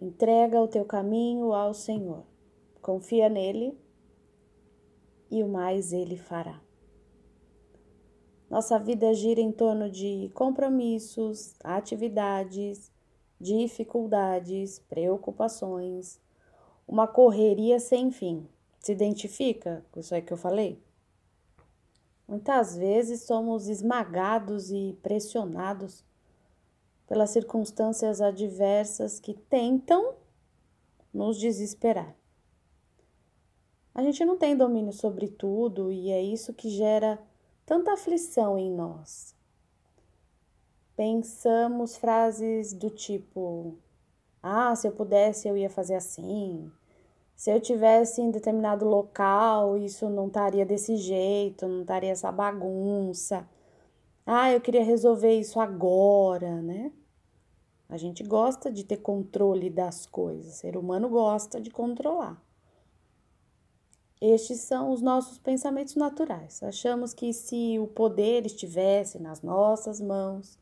Entrega 0.00 0.58
o 0.58 0.66
teu 0.66 0.82
caminho 0.86 1.52
ao 1.52 1.74
Senhor, 1.74 2.24
confia 2.80 3.28
nele 3.28 3.78
e 5.30 5.42
o 5.42 5.48
mais 5.48 5.92
ele 5.92 6.16
fará. 6.16 6.58
Nossa 8.48 8.78
vida 8.78 9.12
gira 9.12 9.42
em 9.42 9.52
torno 9.52 9.90
de 9.90 10.30
compromissos, 10.32 11.54
atividades, 11.62 12.90
dificuldades, 13.38 14.78
preocupações, 14.88 16.18
uma 16.88 17.06
correria 17.06 17.78
sem 17.78 18.10
fim. 18.10 18.48
Se 18.78 18.92
identifica 18.92 19.84
com 19.92 20.00
isso 20.00 20.14
aí 20.14 20.22
que 20.22 20.32
eu 20.32 20.38
falei? 20.38 20.82
Muitas 22.26 22.74
vezes 22.74 23.24
somos 23.24 23.68
esmagados 23.68 24.70
e 24.70 24.98
pressionados 25.02 26.02
pelas 27.10 27.30
circunstâncias 27.30 28.20
adversas 28.20 29.18
que 29.18 29.34
tentam 29.34 30.14
nos 31.12 31.36
desesperar. 31.36 32.14
A 33.92 34.00
gente 34.00 34.24
não 34.24 34.36
tem 34.36 34.56
domínio 34.56 34.92
sobre 34.92 35.26
tudo 35.26 35.90
e 35.90 36.08
é 36.12 36.22
isso 36.22 36.54
que 36.54 36.70
gera 36.70 37.18
tanta 37.66 37.94
aflição 37.94 38.56
em 38.56 38.70
nós. 38.70 39.34
Pensamos 40.94 41.96
frases 41.96 42.72
do 42.72 42.88
tipo: 42.90 43.76
Ah, 44.40 44.76
se 44.76 44.86
eu 44.86 44.92
pudesse 44.92 45.48
eu 45.48 45.56
ia 45.56 45.68
fazer 45.68 45.96
assim. 45.96 46.70
Se 47.34 47.50
eu 47.50 47.60
tivesse 47.60 48.22
em 48.22 48.30
determinado 48.30 48.84
local, 48.86 49.76
isso 49.76 50.08
não 50.08 50.28
estaria 50.28 50.64
desse 50.64 50.96
jeito, 50.96 51.66
não 51.66 51.80
estaria 51.80 52.12
essa 52.12 52.30
bagunça. 52.30 53.48
Ah, 54.24 54.52
eu 54.52 54.60
queria 54.60 54.84
resolver 54.84 55.34
isso 55.36 55.58
agora, 55.58 56.62
né? 56.62 56.92
A 57.90 57.96
gente 57.96 58.22
gosta 58.22 58.70
de 58.70 58.84
ter 58.84 58.98
controle 58.98 59.68
das 59.68 60.06
coisas, 60.06 60.54
o 60.54 60.56
ser 60.56 60.76
humano 60.76 61.08
gosta 61.08 61.60
de 61.60 61.70
controlar. 61.70 62.40
Estes 64.20 64.60
são 64.60 64.92
os 64.92 65.02
nossos 65.02 65.38
pensamentos 65.38 65.96
naturais. 65.96 66.62
Achamos 66.62 67.12
que 67.12 67.32
se 67.32 67.78
o 67.80 67.88
poder 67.88 68.46
estivesse 68.46 69.18
nas 69.18 69.42
nossas 69.42 70.00
mãos, 70.00 70.56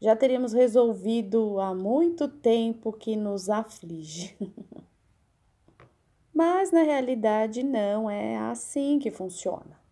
já 0.00 0.16
teríamos 0.16 0.54
resolvido 0.54 1.60
há 1.60 1.74
muito 1.74 2.28
tempo 2.28 2.92
que 2.92 3.14
nos 3.14 3.50
aflige. 3.50 4.36
Mas 6.32 6.70
na 6.70 6.82
realidade 6.82 7.62
não 7.62 8.08
é 8.08 8.38
assim 8.38 8.98
que 8.98 9.10
funciona. 9.10 9.85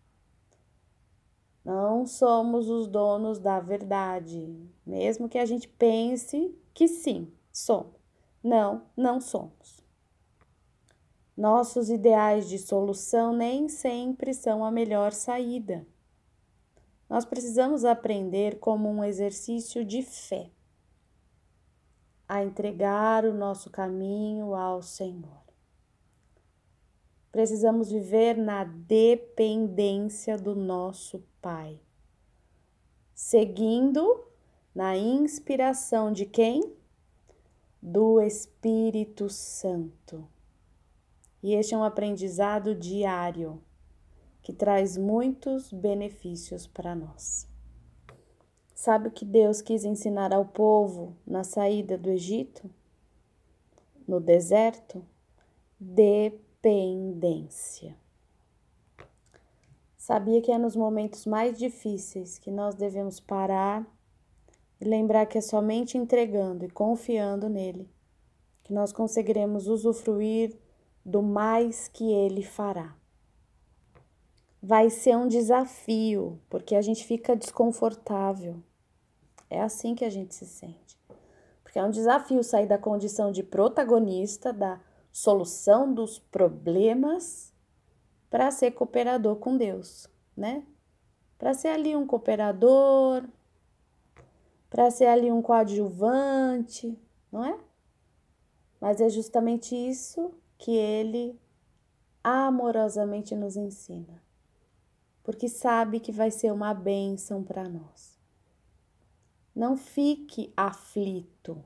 Não 1.65 2.05
somos 2.05 2.69
os 2.69 2.85
donos 2.85 3.39
da 3.39 3.59
verdade, 3.59 4.55
mesmo 4.85 5.27
que 5.27 5.39
a 5.39 5.45
gente 5.47 5.67
pense 5.67 6.55
que 6.75 6.87
sim, 6.87 7.33
somos. 7.51 7.95
Não, 8.43 8.83
não 8.95 9.19
somos. 9.19 9.83
Nossos 11.35 11.89
ideais 11.89 12.47
de 12.47 12.59
solução 12.59 13.35
nem 13.35 13.67
sempre 13.67 14.31
são 14.31 14.63
a 14.63 14.69
melhor 14.69 15.11
saída. 15.11 15.87
Nós 17.09 17.25
precisamos 17.25 17.83
aprender 17.83 18.59
como 18.59 18.87
um 18.87 19.03
exercício 19.03 19.83
de 19.83 20.03
fé 20.03 20.51
a 22.27 22.43
entregar 22.43 23.25
o 23.25 23.33
nosso 23.33 23.71
caminho 23.71 24.53
ao 24.53 24.83
Senhor. 24.83 25.44
Precisamos 27.35 27.91
viver 27.91 28.37
na 28.37 28.63
dependência 28.63 30.37
do 30.37 30.55
nosso 30.55 31.21
Pai, 31.41 31.81
seguindo 33.13 34.23
na 34.73 34.95
inspiração 34.95 36.13
de 36.13 36.25
quem? 36.25 36.73
Do 37.81 38.21
Espírito 38.21 39.27
Santo. 39.27 40.25
E 41.43 41.53
este 41.53 41.73
é 41.73 41.77
um 41.77 41.83
aprendizado 41.83 42.73
diário 42.73 43.61
que 44.41 44.53
traz 44.53 44.95
muitos 44.95 45.73
benefícios 45.73 46.65
para 46.65 46.95
nós. 46.95 47.49
Sabe 48.73 49.09
o 49.09 49.11
que 49.11 49.25
Deus 49.25 49.61
quis 49.61 49.83
ensinar 49.83 50.33
ao 50.33 50.45
povo 50.45 51.17
na 51.27 51.43
saída 51.43 51.97
do 51.97 52.09
Egito? 52.09 52.71
No 54.07 54.21
deserto? 54.21 55.05
Dependência. 55.77 56.45
Sabia 59.97 60.41
que 60.41 60.51
é 60.51 60.57
nos 60.57 60.75
momentos 60.75 61.25
mais 61.27 61.59
difíceis 61.59 62.39
que 62.39 62.49
nós 62.49 62.73
devemos 62.73 63.19
parar 63.19 63.85
e 64.81 64.85
lembrar 64.85 65.27
que 65.27 65.37
é 65.37 65.41
somente 65.41 65.95
entregando 65.97 66.65
e 66.65 66.69
confiando 66.69 67.47
nele 67.49 67.87
que 68.63 68.73
nós 68.73 68.91
conseguiremos 68.91 69.67
usufruir 69.67 70.57
do 71.05 71.21
mais 71.21 71.87
que 71.87 72.11
ele 72.11 72.41
fará. 72.41 72.95
Vai 74.59 74.89
ser 74.89 75.15
um 75.15 75.27
desafio, 75.27 76.39
porque 76.49 76.75
a 76.75 76.81
gente 76.81 77.05
fica 77.05 77.35
desconfortável. 77.35 78.55
É 79.51 79.61
assim 79.61 79.93
que 79.93 80.03
a 80.03 80.09
gente 80.09 80.33
se 80.33 80.47
sente. 80.47 80.97
Porque 81.61 81.77
é 81.77 81.83
um 81.83 81.91
desafio 81.91 82.43
sair 82.43 82.65
da 82.65 82.79
condição 82.79 83.31
de 83.31 83.43
protagonista, 83.43 84.51
da 84.51 84.79
solução 85.15 85.93
dos 85.93 86.19
problemas, 86.19 87.53
para 88.29 88.51
ser 88.51 88.71
cooperador 88.71 89.37
com 89.37 89.55
Deus, 89.55 90.09
né? 90.35 90.67
Para 91.37 91.53
ser 91.53 91.69
ali 91.69 91.95
um 91.95 92.05
cooperador, 92.05 93.25
para 94.69 94.91
ser 94.91 95.05
ali 95.05 95.31
um 95.31 95.41
coadjuvante, 95.41 96.99
não 97.31 97.45
é? 97.45 97.57
Mas 98.81 98.99
é 98.99 99.07
justamente 99.07 99.73
isso 99.73 100.33
que 100.57 100.75
ele 100.75 101.39
amorosamente 102.21 103.33
nos 103.37 103.55
ensina, 103.55 104.21
porque 105.23 105.47
sabe 105.47 106.01
que 106.01 106.11
vai 106.11 106.29
ser 106.29 106.51
uma 106.51 106.73
bênção 106.73 107.41
para 107.41 107.69
nós. 107.69 108.19
Não 109.55 109.77
fique 109.77 110.51
aflito. 110.57 111.63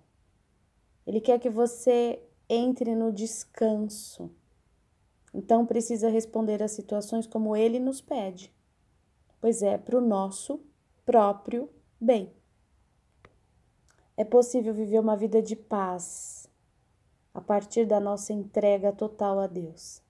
Ele 1.04 1.20
quer 1.20 1.40
que 1.40 1.50
você 1.50 2.29
entre 2.50 2.96
no 2.96 3.14
descanso. 3.14 4.32
Então 5.34 5.66
precisa 5.66 6.10
responder 6.10 6.64
às 6.64 6.72
situações 6.72 7.28
como 7.28 7.56
ele 7.56 7.80
nos 7.80 8.02
pede, 8.02 8.52
pois 9.40 9.62
é 9.62 9.78
para 9.78 9.98
o 9.98 10.02
nosso 10.02 10.60
próprio 11.06 11.70
bem. 12.02 12.34
É 14.18 14.26
possível 14.26 14.74
viver 14.74 15.00
uma 15.00 15.16
vida 15.16 15.42
de 15.42 15.56
paz, 15.56 16.50
a 17.34 17.40
partir 17.40 17.86
da 17.86 18.00
nossa 18.00 18.34
entrega 18.34 18.92
total 18.92 19.40
a 19.40 19.48
Deus. 19.48 20.02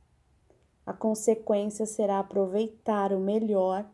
A 0.85 0.94
consequência 0.94 1.85
será 1.85 2.19
aproveitar 2.19 3.13
o 3.13 3.19
melhor 3.19 3.88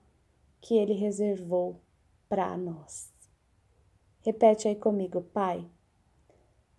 que 0.61 0.75
Ele 0.75 0.93
reservou 0.93 1.81
para 2.29 2.55
nós. 2.55 3.11
Repete 4.21 4.67
aí 4.67 4.75
comigo, 4.75 5.21
Pai. 5.21 5.69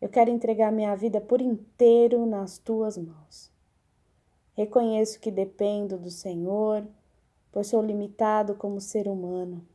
Eu 0.01 0.09
quero 0.09 0.31
entregar 0.31 0.71
minha 0.71 0.95
vida 0.95 1.21
por 1.21 1.41
inteiro 1.41 2.27
nas 2.27 2.59
tuas 2.59 2.99
mãos. 2.99 3.51
Reconheço 4.55 5.21
que 5.21 5.31
dependo 5.31 5.99
do 5.99 6.11
Senhor, 6.11 6.87
pois 7.51 7.69
sou 7.69 7.83
limitado 7.83 8.55
como 8.55 8.81
ser 8.81 9.09
humano. 9.09 9.67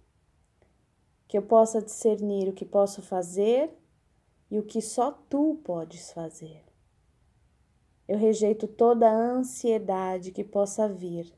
Que 1.27 1.37
eu 1.37 1.41
possa 1.41 1.81
discernir 1.81 2.49
o 2.49 2.53
que 2.53 2.65
posso 2.65 3.01
fazer 3.01 3.71
e 4.49 4.59
o 4.59 4.63
que 4.63 4.81
só 4.81 5.11
tu 5.11 5.59
podes 5.63 6.11
fazer. 6.11 6.63
Eu 8.07 8.17
rejeito 8.17 8.67
toda 8.67 9.09
ansiedade 9.09 10.31
que 10.31 10.43
possa 10.43 10.87
vir 10.89 11.33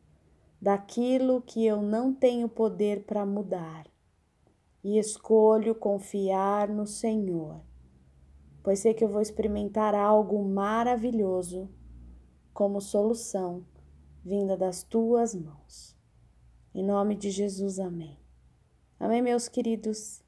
daquilo 0.60 1.42
que 1.42 1.66
eu 1.66 1.82
não 1.82 2.14
tenho 2.14 2.48
poder 2.48 3.04
para 3.04 3.26
mudar 3.26 3.86
e 4.84 4.98
escolho 4.98 5.76
confiar 5.76 6.68
no 6.70 6.88
Senhor, 6.88 7.62
pois 8.64 8.80
sei 8.80 8.94
que 8.94 9.04
eu 9.04 9.10
vou 9.10 9.22
experimentar 9.22 9.94
algo 9.94 10.44
maravilhoso 10.44 11.70
como 12.54 12.80
solução 12.80 13.66
vinda 14.24 14.56
das 14.56 14.84
tuas 14.84 15.36
mãos. 15.36 15.96
Em 16.74 16.84
nome 16.84 17.16
de 17.16 17.30
Jesus, 17.30 17.78
amém. 17.78 18.18
Amém, 19.00 19.22
meus 19.22 19.50
queridos. 19.50 20.24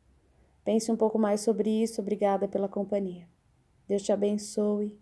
Pense 0.63 0.91
um 0.91 0.97
pouco 0.97 1.17
mais 1.17 1.41
sobre 1.41 1.69
isso. 1.69 2.01
Obrigada 2.01 2.47
pela 2.47 2.67
companhia. 2.67 3.27
Deus 3.87 4.03
te 4.03 4.11
abençoe. 4.11 4.99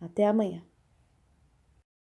Até 0.00 0.26
amanhã. 0.26 0.69